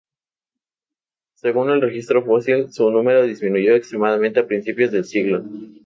Según 1.35 1.69
el 1.69 1.79
registro 1.81 2.25
fósil, 2.25 2.73
su 2.73 2.89
número 2.89 3.21
disminuyó 3.21 3.75
extremadamente 3.75 4.39
a 4.39 4.47
principios 4.47 4.89
del 4.91 5.05
siglo. 5.05 5.43